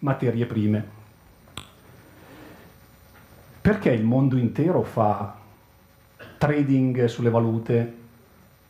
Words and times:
materie 0.00 0.46
prime. 0.46 0.98
Perché 3.60 3.90
il 3.90 4.04
mondo 4.04 4.36
intero 4.36 4.82
fa 4.82 5.36
trading 6.38 7.04
sulle 7.04 7.30
valute, 7.30 7.94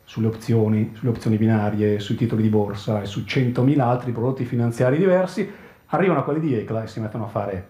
sulle 0.05 0.27
opzioni, 0.27 0.91
sulle 0.95 1.11
opzioni 1.11 1.37
binarie, 1.37 2.01
sui 2.01 2.17
titoli 2.17 2.43
di 2.43 2.49
borsa 2.49 3.03
e 3.03 3.07
su 3.07 3.21
100.000 3.21 3.81
altri 3.81 4.13
prodotti 4.13 4.45
finanziari 4.45 4.99
diversi? 4.99 5.49
Arrivano 5.87 6.25
quelli 6.25 6.41
di 6.41 6.55
ECLA 6.55 6.83
e 6.83 6.87
si 6.89 7.01
mettono 7.01 7.25
a 7.25 7.29
fare 7.29 7.67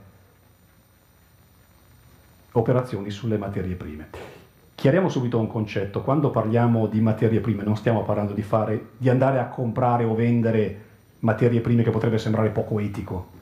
operazioni 2.52 3.10
sulle 3.10 3.36
materie 3.36 3.74
prime. 3.74 4.08
Chiariamo 4.74 5.10
subito 5.10 5.38
un 5.38 5.46
concetto, 5.46 6.00
quando 6.00 6.30
parliamo 6.30 6.86
di 6.86 7.00
materie 7.02 7.40
prime 7.40 7.62
non 7.62 7.76
stiamo 7.76 8.02
parlando 8.02 8.32
di, 8.32 8.42
fare, 8.42 8.92
di 8.96 9.10
andare 9.10 9.38
a 9.38 9.48
comprare 9.48 10.04
o 10.04 10.14
vendere 10.14 10.84
materie 11.18 11.60
prime 11.60 11.82
che 11.82 11.90
potrebbe 11.90 12.16
sembrare 12.16 12.48
poco 12.48 12.78
etico, 12.78 13.38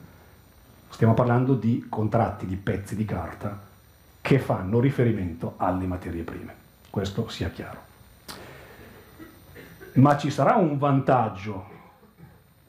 Stiamo 0.89 1.13
parlando 1.13 1.53
di 1.53 1.85
contratti, 1.87 2.45
di 2.45 2.55
pezzi 2.55 2.95
di 2.95 3.05
carta 3.05 3.67
che 4.21 4.39
fanno 4.39 4.79
riferimento 4.79 5.53
alle 5.57 5.85
materie 5.85 6.23
prime. 6.23 6.53
Questo 6.89 7.29
sia 7.29 7.49
chiaro. 7.49 7.87
Ma 9.93 10.17
ci 10.17 10.29
sarà 10.29 10.55
un 10.55 10.77
vantaggio 10.77 11.77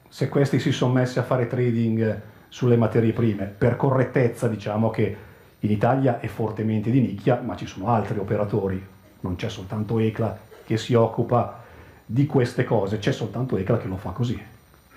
se 0.07 0.29
questi 0.29 0.59
si 0.59 0.71
sono 0.71 0.93
messi 0.93 1.19
a 1.19 1.23
fare 1.23 1.47
trading 1.47 2.21
sulle 2.47 2.77
materie 2.77 3.13
prime. 3.13 3.45
Per 3.45 3.75
correttezza 3.75 4.47
diciamo 4.47 4.89
che 4.89 5.17
in 5.59 5.71
Italia 5.71 6.19
è 6.19 6.27
fortemente 6.27 6.89
di 6.89 6.99
nicchia, 6.99 7.39
ma 7.41 7.55
ci 7.55 7.65
sono 7.65 7.87
altri 7.87 8.17
operatori, 8.17 8.83
non 9.21 9.35
c'è 9.35 9.49
soltanto 9.49 9.99
ECLA 9.99 10.37
che 10.65 10.77
si 10.77 10.93
occupa 10.93 11.63
di 12.05 12.25
queste 12.25 12.63
cose, 12.63 12.97
c'è 12.97 13.11
soltanto 13.11 13.57
ECLA 13.57 13.77
che 13.77 13.87
lo 13.87 13.97
fa 13.97 14.09
così. 14.09 14.41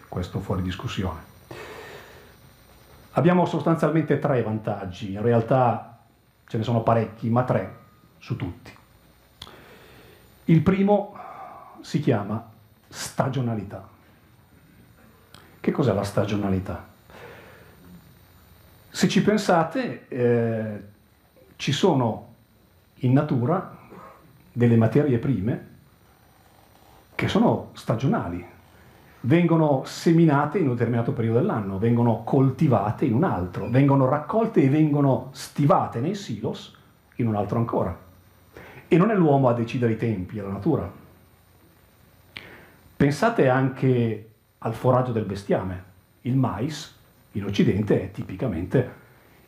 Questo 0.09 0.41
fuori 0.41 0.63
discussione. 0.63 1.34
Abbiamo 3.17 3.47
sostanzialmente 3.47 4.19
tre 4.19 4.43
vantaggi, 4.43 5.13
in 5.13 5.23
realtà 5.23 5.99
ce 6.47 6.59
ne 6.59 6.65
sono 6.65 6.83
parecchi, 6.83 7.29
ma 7.29 7.45
tre 7.45 7.77
su 8.19 8.37
tutti. 8.37 8.73
Il 10.47 10.61
primo 10.63 11.17
si 11.81 12.01
chiama 12.01 12.51
stagionalità. 12.89 13.89
Che 15.61 15.71
cos'è 15.71 15.93
la 15.93 16.03
stagionalità? 16.03 16.87
Se 18.91 19.09
ci 19.09 19.23
pensate, 19.23 20.09
eh, 20.09 20.83
ci 21.57 21.71
sono 21.73 22.35
in 22.97 23.13
natura 23.13 23.77
delle 24.53 24.77
materie 24.77 25.19
prime 25.19 25.69
che 27.15 27.29
sono 27.29 27.71
stagionali, 27.75 28.45
vengono 29.27 29.83
seminate 29.85 30.59
in 30.59 30.69
un 30.69 30.75
determinato 30.75 31.13
periodo 31.13 31.39
dell'anno, 31.39 31.79
vengono 31.79 32.23
coltivate 32.25 33.05
in 33.05 33.15
un 33.15 33.25
altro, 33.25 33.69
vengono 33.69 34.07
raccolte 34.07 34.63
e 34.63 34.69
vengono 34.69 35.29
stivate 35.33 36.01
nei 36.01 36.15
silos 36.15 36.77
in 37.17 37.27
un 37.27 37.37
altro 37.37 37.59
ancora. 37.59 37.97
E 38.87 38.97
non 38.97 39.11
è 39.11 39.15
l'uomo 39.15 39.49
a 39.49 39.55
decidere 39.55 39.93
i 39.93 39.97
tempi, 39.97 40.39
è 40.39 40.43
la 40.43 40.49
natura. 40.49 40.91
Pensate 42.97 43.49
anche 43.49 44.31
al 44.59 44.75
foraggio 44.75 45.13
del 45.13 45.25
bestiame. 45.25 45.93
Il 46.23 46.37
mais 46.37 46.95
in 47.33 47.45
Occidente 47.45 48.03
è 48.03 48.11
tipicamente 48.11 49.03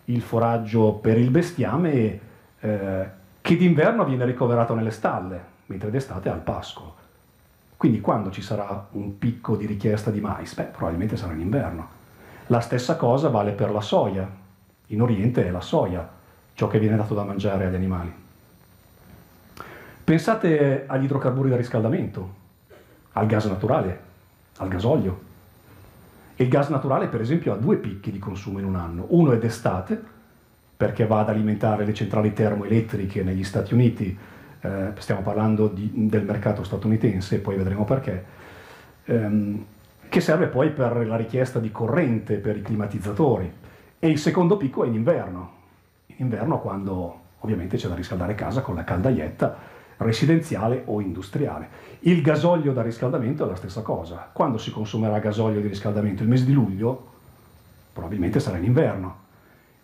il 0.06 0.22
foraggio 0.22 0.94
per 0.94 1.18
il 1.18 1.30
bestiame 1.30 2.20
eh, 2.60 3.10
che 3.40 3.56
d'inverno 3.56 4.04
viene 4.04 4.24
ricoverato 4.24 4.74
nelle 4.74 4.90
stalle, 4.90 5.44
mentre 5.66 5.90
d'estate 5.90 6.28
è 6.28 6.32
al 6.32 6.40
pascolo. 6.40 7.04
Quindi 7.76 8.00
quando 8.00 8.30
ci 8.30 8.40
sarà 8.40 8.88
un 8.92 9.18
picco 9.18 9.56
di 9.56 9.66
richiesta 9.66 10.10
di 10.10 10.20
mais? 10.20 10.54
Beh, 10.54 10.64
probabilmente 10.64 11.16
sarà 11.16 11.34
in 11.34 11.40
inverno. 11.40 11.88
La 12.46 12.60
stessa 12.60 12.96
cosa 12.96 13.28
vale 13.28 13.52
per 13.52 13.70
la 13.70 13.80
soia. 13.80 14.28
In 14.86 15.02
Oriente 15.02 15.46
è 15.46 15.50
la 15.50 15.60
soia, 15.60 16.08
ciò 16.54 16.68
che 16.68 16.78
viene 16.78 16.96
dato 16.96 17.14
da 17.14 17.24
mangiare 17.24 17.66
agli 17.66 17.74
animali. 17.74 18.12
Pensate 20.04 20.84
agli 20.86 21.04
idrocarburi 21.04 21.50
da 21.50 21.56
riscaldamento, 21.56 22.34
al 23.12 23.26
gas 23.26 23.46
naturale, 23.46 24.00
al 24.58 24.68
gasolio. 24.68 25.20
Il 26.36 26.48
gas 26.48 26.68
naturale, 26.68 27.08
per 27.08 27.20
esempio, 27.20 27.52
ha 27.52 27.56
due 27.56 27.76
picchi 27.76 28.12
di 28.12 28.18
consumo 28.18 28.58
in 28.58 28.66
un 28.66 28.76
anno. 28.76 29.06
Uno 29.08 29.32
è 29.32 29.38
d'estate, 29.38 30.00
perché 30.76 31.06
va 31.06 31.20
ad 31.20 31.30
alimentare 31.30 31.84
le 31.84 31.94
centrali 31.94 32.32
termoelettriche 32.32 33.22
negli 33.22 33.42
Stati 33.42 33.74
Uniti 33.74 34.16
eh, 34.60 34.92
stiamo 34.98 35.22
parlando 35.22 35.68
di, 35.68 35.90
del 35.92 36.24
mercato 36.24 36.64
statunitense, 36.64 37.40
poi 37.40 37.56
vedremo 37.56 37.84
perché, 37.84 38.24
ehm, 39.04 39.64
che 40.08 40.20
serve 40.20 40.46
poi 40.46 40.70
per 40.70 41.06
la 41.06 41.16
richiesta 41.16 41.58
di 41.58 41.70
corrente 41.70 42.36
per 42.36 42.56
i 42.56 42.62
climatizzatori. 42.62 43.52
E 43.98 44.08
il 44.08 44.18
secondo 44.18 44.56
picco 44.56 44.84
è 44.84 44.86
in 44.86 44.94
inverno, 44.94 45.52
in 46.06 46.16
inverno 46.18 46.60
quando 46.60 47.20
ovviamente 47.40 47.76
c'è 47.76 47.88
da 47.88 47.94
riscaldare 47.94 48.34
casa 48.34 48.60
con 48.60 48.74
la 48.74 48.84
caldaietta 48.84 49.74
residenziale 49.98 50.82
o 50.86 51.00
industriale. 51.00 51.68
Il 52.00 52.22
gasolio 52.22 52.72
da 52.72 52.82
riscaldamento 52.82 53.44
è 53.44 53.48
la 53.48 53.56
stessa 53.56 53.82
cosa. 53.82 54.28
Quando 54.32 54.58
si 54.58 54.70
consumerà 54.70 55.18
gasolio 55.18 55.60
di 55.60 55.68
riscaldamento? 55.68 56.22
Il 56.22 56.28
mese 56.28 56.44
di 56.44 56.52
luglio? 56.52 57.14
Probabilmente 57.92 58.40
sarà 58.40 58.58
in 58.58 58.64
inverno. 58.64 59.24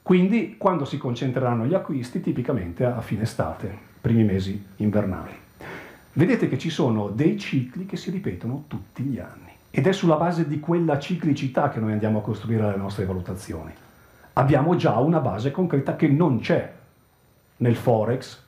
Quindi 0.02 0.56
quando 0.58 0.84
si 0.84 0.98
concentreranno 0.98 1.64
gli 1.64 1.74
acquisti? 1.74 2.20
Tipicamente 2.20 2.84
a 2.84 3.00
fine 3.00 3.22
estate 3.22 3.90
primi 4.00 4.24
mesi 4.24 4.62
invernali. 4.76 5.32
Vedete 6.14 6.48
che 6.48 6.58
ci 6.58 6.70
sono 6.70 7.08
dei 7.08 7.38
cicli 7.38 7.86
che 7.86 7.96
si 7.96 8.10
ripetono 8.10 8.64
tutti 8.66 9.04
gli 9.04 9.18
anni 9.18 9.50
ed 9.70 9.86
è 9.86 9.92
sulla 9.92 10.16
base 10.16 10.46
di 10.46 10.60
quella 10.60 10.98
ciclicità 10.98 11.70
che 11.70 11.80
noi 11.80 11.92
andiamo 11.92 12.18
a 12.18 12.22
costruire 12.22 12.68
le 12.68 12.76
nostre 12.76 13.06
valutazioni. 13.06 13.72
Abbiamo 14.34 14.76
già 14.76 14.98
una 14.98 15.20
base 15.20 15.50
concreta 15.50 15.96
che 15.96 16.08
non 16.08 16.40
c'è 16.40 16.70
nel 17.58 17.76
forex 17.76 18.42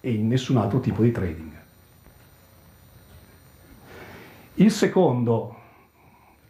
e 0.00 0.12
in 0.12 0.28
nessun 0.28 0.58
altro 0.58 0.78
tipo 0.78 1.02
di 1.02 1.10
trading. 1.10 1.52
Il 4.54 4.70
secondo 4.70 5.56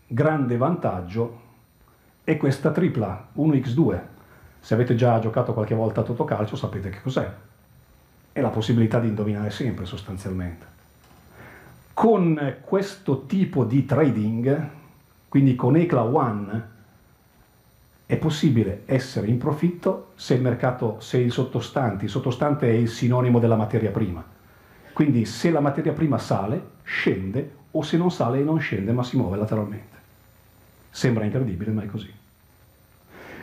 grande 0.06 0.56
vantaggio 0.56 1.39
è 2.24 2.36
questa 2.36 2.70
tripla 2.70 3.28
1x2. 3.36 4.00
Se 4.60 4.74
avete 4.74 4.94
già 4.94 5.18
giocato 5.18 5.52
qualche 5.52 5.74
volta 5.74 6.00
a 6.00 6.04
Totocalcio 6.04 6.56
sapete 6.56 6.90
che 6.90 7.00
cos'è 7.00 7.30
è 8.32 8.40
la 8.40 8.48
possibilità 8.48 9.00
di 9.00 9.08
indovinare 9.08 9.50
sempre 9.50 9.86
sostanzialmente. 9.86 10.66
Con 11.92 12.56
questo 12.60 13.26
tipo 13.26 13.64
di 13.64 13.84
trading, 13.84 14.68
quindi 15.28 15.54
con 15.56 15.76
ECLA 15.76 16.04
One, 16.04 16.68
è 18.06 18.16
possibile 18.16 18.82
essere 18.86 19.28
in 19.28 19.38
profitto 19.38 20.12
se 20.14 20.34
il 20.34 20.42
mercato, 20.42 20.98
se 21.00 21.18
il 21.18 21.30
sottostante, 21.30 22.04
il 22.04 22.10
sottostante 22.10 22.68
è 22.68 22.72
il 22.72 22.88
sinonimo 22.88 23.38
della 23.38 23.56
materia 23.56 23.90
prima. 23.90 24.24
Quindi 24.92 25.24
se 25.24 25.50
la 25.50 25.60
materia 25.60 25.92
prima 25.92 26.18
sale, 26.18 26.70
scende, 26.82 27.58
o 27.70 27.82
se 27.82 27.96
non 27.96 28.10
sale 28.10 28.42
non 28.42 28.58
scende 28.58 28.92
ma 28.92 29.02
si 29.02 29.16
muove 29.16 29.36
lateralmente. 29.36 29.98
Sembra 30.90 31.24
incredibile, 31.24 31.70
ma 31.70 31.82
è 31.82 31.86
così. 31.86 32.12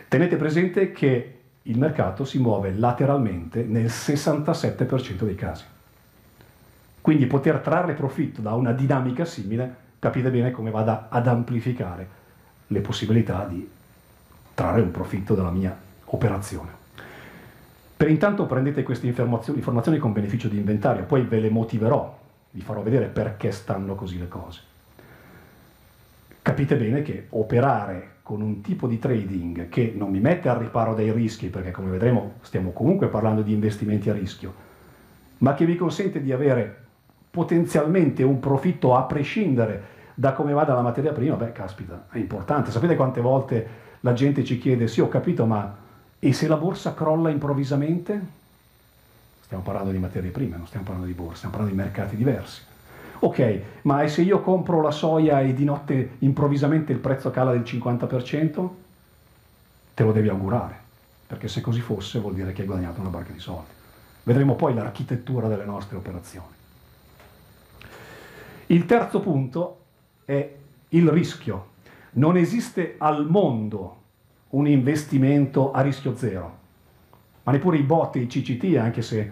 Tenete 0.08 0.38
presente 0.38 0.92
che 0.92 1.40
il 1.64 1.78
mercato 1.78 2.24
si 2.24 2.40
muove 2.40 2.74
lateralmente 2.74 3.64
nel 3.64 3.88
67% 3.88 5.24
dei 5.24 5.36
casi. 5.36 5.66
Quindi 7.02 7.26
poter 7.26 7.60
trarre 7.60 7.94
profitto 7.94 8.42
da 8.42 8.54
una 8.54 8.72
dinamica 8.72 9.26
simile, 9.26 9.76
capite 10.00 10.30
bene 10.30 10.52
come 10.52 10.72
vada 10.72 11.08
ad 11.10 11.28
amplificare 11.28 12.08
le 12.68 12.80
possibilità 12.80 13.46
di 13.46 13.70
trarre 14.54 14.82
un 14.82 14.92
profitto 14.92 15.36
dalla 15.36 15.52
mia 15.52 15.78
operazione. 16.06 16.72
Per 17.98 18.10
intanto 18.10 18.46
prendete 18.46 18.84
queste 18.84 19.08
informazioni, 19.08 19.98
con 19.98 20.14
beneficio 20.14 20.48
di 20.48 20.58
inventario, 20.58 21.04
poi 21.04 21.24
ve 21.24 21.40
le 21.40 21.50
motiverò, 21.50 22.18
vi 22.52 22.62
farò 22.62 22.82
vedere 22.82 23.08
perché 23.08 23.52
stanno 23.52 23.96
così 23.96 24.18
le 24.20 24.28
cose. 24.28 24.62
Capite 26.42 26.78
bene 26.78 27.02
che 27.02 27.26
operare 27.30 28.17
con 28.28 28.42
un 28.42 28.60
tipo 28.60 28.88
di 28.88 29.00
trading 29.00 29.70
che 29.70 29.94
non 29.96 30.10
mi 30.10 30.20
mette 30.20 30.50
al 30.50 30.58
riparo 30.58 30.94
dai 30.94 31.14
rischi, 31.14 31.48
perché 31.48 31.72
come 31.72 31.92
vedremo 31.92 32.34
stiamo 32.42 32.72
comunque 32.72 33.08
parlando 33.08 33.42
di 33.42 33.54
investimenti 33.54 34.10
a 34.10 34.14
rischio, 34.14 34.54
ma 35.38 35.54
che 35.54 35.66
vi 35.66 35.78
consente 35.78 36.22
di 36.22 36.34
avere 36.34 36.84
potenzialmente 37.32 38.24
un 38.24 38.42
profitto 38.42 38.98
a 38.98 39.04
prescindere 39.04 39.82
da 40.14 40.34
come 40.34 40.52
vada 40.52 40.74
la 40.74 40.82
materia 40.82 41.14
prima, 41.14 41.38
beh, 41.38 41.54
caspita, 41.54 42.08
è 42.12 42.18
importante. 42.18 42.70
Sapete 42.70 42.98
quante 42.98 43.22
volte 43.22 43.68
la 44.02 44.12
gente 44.12 44.44
ci 44.44 44.58
chiede, 44.58 44.90
sì, 44.90 45.00
ho 45.00 45.08
capito, 45.08 45.46
ma 45.46 45.74
e 46.20 46.34
se 46.34 46.50
la 46.50 46.58
borsa 46.58 46.94
crolla 46.94 47.30
improvvisamente? 47.30 48.22
Stiamo 49.40 49.64
parlando 49.64 49.92
di 49.92 50.00
materie 50.00 50.32
prime, 50.32 50.58
non 50.58 50.68
stiamo 50.68 50.84
parlando 50.86 51.10
di 51.10 51.16
borsa, 51.16 51.36
stiamo 51.38 51.56
parlando 51.56 51.78
di 51.78 51.82
mercati 51.82 52.18
diversi. 52.18 52.62
Ok, 53.20 53.62
ma 53.84 54.08
se 54.08 54.22
io 54.22 54.42
compro 54.42 54.82
la 54.82 54.92
soia 54.92 55.42
e 55.42 55.54
di 55.54 55.64
notte 55.64 56.18
improvvisamente 56.20 56.92
il 56.92 57.00
prezzo 57.00 57.32
cala 57.32 57.52
del 57.52 57.62
50%? 57.62 58.70
Te 59.94 60.04
lo 60.04 60.12
devi 60.12 60.30
augurare, 60.30 60.80
perché 61.26 61.48
se 61.48 61.62
così 61.62 61.82
fosse 61.82 62.20
vuol 62.20 62.36
dire 62.36 62.54
che 62.54 62.62
hai 62.62 62.68
guadagnato 62.68 63.00
una 63.00 63.10
barca 63.10 63.32
di 63.32 63.40
soldi. 63.40 63.70
Vedremo 64.24 64.56
poi 64.56 64.74
l'architettura 64.74 65.48
delle 65.48 65.66
nostre 65.66 65.98
operazioni. 65.98 66.54
Il 68.68 68.86
terzo 68.86 69.20
punto 69.22 69.78
è 70.26 70.56
il 70.90 71.10
rischio. 71.10 71.68
Non 72.12 72.38
esiste 72.38 72.96
al 72.98 73.28
mondo 73.28 74.02
un 74.50 74.68
investimento 74.68 75.72
a 75.72 75.82
rischio 75.82 76.16
zero, 76.16 76.58
ma 77.44 77.52
neppure 77.52 77.78
i 77.78 77.84
bot 77.84 78.16
e 78.18 78.20
i 78.20 78.28
CCT, 78.28 78.78
anche 78.78 79.02
se 79.02 79.32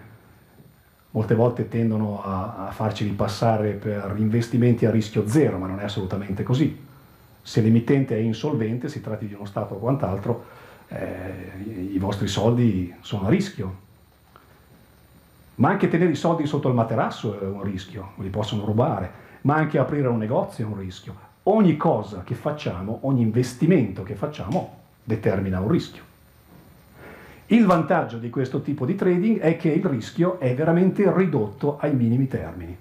molte 1.16 1.34
volte 1.34 1.68
tendono 1.68 2.22
a, 2.24 2.68
a 2.68 2.72
farci 2.72 3.06
passare 3.06 3.72
per 3.72 4.14
investimenti 4.18 4.86
a 4.86 4.92
rischio 4.92 5.28
zero, 5.28 5.58
ma 5.58 5.68
non 5.68 5.80
è 5.80 5.84
assolutamente 5.84 6.44
così. 6.44 6.84
Se 7.42 7.62
l'emittente 7.62 8.16
è 8.16 8.20
insolvente, 8.20 8.90
si 8.90 9.02
tratti 9.02 9.28
di 9.28 9.34
uno 9.34 9.46
Stato 9.46 9.76
o 9.76 9.78
quant'altro, 9.78 10.46
eh, 10.90 11.90
i 11.92 11.98
vostri 11.98 12.28
soldi 12.28 12.94
sono 13.02 13.28
a 13.28 13.30
rischio. 13.30 13.84
Ma 15.56 15.70
anche 15.70 15.88
tenere 15.88 16.12
i 16.12 16.16
soldi 16.16 16.46
sotto 16.46 16.68
il 16.68 16.74
materasso 16.74 17.40
è 17.40 17.46
un 17.46 17.64
rischio, 17.64 18.12
li 18.18 18.30
possono 18.30 18.66
rubare 18.66 19.24
ma 19.46 19.56
anche 19.56 19.78
aprire 19.78 20.08
un 20.08 20.18
negozio 20.18 20.66
è 20.66 20.68
un 20.68 20.78
rischio. 20.78 21.16
Ogni 21.44 21.78
cosa 21.78 22.24
che 22.24 22.34
facciamo, 22.34 23.00
ogni 23.04 23.22
investimento 23.22 24.04
che 24.04 24.16
facciamo 24.16 24.82
determina 25.04 25.60
un 25.60 25.70
rischio. 25.70 26.02
Il 27.48 27.68
vantaggio 27.68 28.18
di 28.18 28.32
questo 28.32 28.62
tipo 28.62 28.88
di 28.88 28.96
trading 28.96 29.40
è 29.40 29.56
che 29.56 29.70
il 29.70 29.86
rischio 29.86 30.40
è 30.40 30.56
veramente 30.56 31.12
ridotto 31.14 31.78
ai 31.78 31.94
minimi 31.94 32.28
termini. 32.28 32.76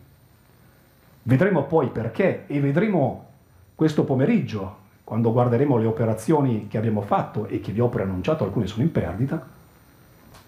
Vedremo 1.23 1.65
poi 1.65 1.89
perché 1.89 2.45
e 2.47 2.61
vedremo 2.61 3.27
questo 3.75 4.05
pomeriggio, 4.05 4.77
quando 5.05 5.33
guarderemo 5.33 5.77
le 5.77 5.85
operazioni 5.85 6.67
che 6.67 6.79
abbiamo 6.79 7.03
fatto 7.03 7.47
e 7.47 7.61
che 7.61 7.73
vi 7.73 7.81
ho 7.81 7.91
preannunciato, 7.91 8.45
alcune 8.45 8.67
sono 8.67 8.85
in 8.85 8.91
perdita, 8.91 9.47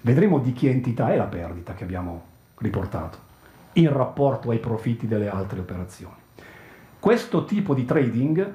vedremo 0.00 0.38
di 0.38 0.54
che 0.54 0.70
entità 0.70 1.12
è 1.12 1.16
la 1.16 1.24
perdita 1.24 1.74
che 1.74 1.84
abbiamo 1.84 2.22
riportato 2.56 3.18
in 3.74 3.92
rapporto 3.92 4.48
ai 4.48 4.58
profitti 4.60 5.06
delle 5.06 5.28
altre 5.28 5.60
operazioni. 5.60 6.14
Questo 6.98 7.44
tipo 7.44 7.74
di 7.74 7.84
trading 7.84 8.54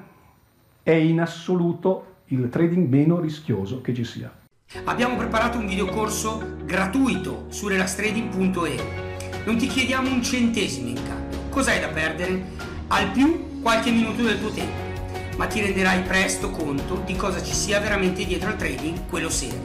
è 0.82 0.90
in 0.90 1.20
assoluto 1.20 2.06
il 2.26 2.48
trading 2.48 2.88
meno 2.88 3.20
rischioso 3.20 3.80
che 3.80 3.94
ci 3.94 4.02
sia. 4.02 4.41
Abbiamo 4.84 5.16
preparato 5.16 5.58
un 5.58 5.66
videocorso 5.66 6.56
gratuito 6.64 7.46
su 7.50 7.68
relastrading.e. 7.68 9.42
Non 9.44 9.58
ti 9.58 9.66
chiediamo 9.66 10.08
un 10.10 10.22
centesimo 10.22 10.88
in 10.88 10.94
cambio. 10.94 11.40
Cos'hai 11.50 11.78
da 11.78 11.88
perdere? 11.88 12.42
Al 12.88 13.10
più 13.10 13.60
qualche 13.60 13.90
minuto 13.90 14.22
del 14.22 14.40
tuo 14.40 14.50
tempo, 14.50 15.36
ma 15.36 15.46
ti 15.46 15.60
renderai 15.60 16.00
presto 16.02 16.50
conto 16.50 17.02
di 17.04 17.14
cosa 17.16 17.42
ci 17.42 17.52
sia 17.52 17.80
veramente 17.80 18.24
dietro 18.24 18.48
al 18.48 18.56
trading, 18.56 19.08
quello 19.10 19.28
serio. 19.28 19.60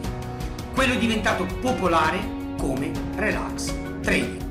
Quello 0.74 0.96
diventato 0.96 1.46
popolare 1.46 2.20
come 2.58 2.92
Relax 3.16 3.74
Trading. 4.02 4.47